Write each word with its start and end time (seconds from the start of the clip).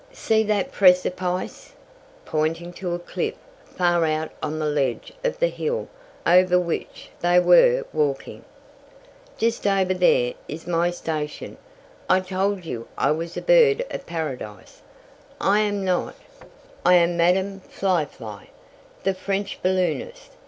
See 0.11 0.41
that 0.45 0.71
precipice?" 0.71 1.73
pointing 2.25 2.73
to 2.73 2.95
a 2.95 2.97
cliff 2.97 3.35
far 3.65 4.03
out 4.03 4.31
on 4.41 4.57
the 4.57 4.65
ledge 4.65 5.13
of 5.23 5.37
the 5.37 5.47
hill 5.47 5.89
over 6.25 6.57
which 6.59 7.11
they 7.19 7.39
were 7.39 7.83
walking. 7.93 8.43
"Just 9.37 9.67
over 9.67 9.93
there 9.93 10.33
is 10.47 10.65
my 10.65 10.89
station. 10.89 11.55
I 12.09 12.19
told 12.21 12.65
you 12.65 12.87
I 12.97 13.11
was 13.11 13.35
Bird 13.35 13.85
of 13.91 14.07
Paradise. 14.07 14.81
I 15.39 15.59
am 15.59 15.85
not 15.85 16.15
I 16.83 16.95
am 16.95 17.15
Madam 17.15 17.59
Fly 17.59 18.05
Fly, 18.05 18.49
the 19.03 19.13
French 19.13 19.59
balloonist. 19.61 20.31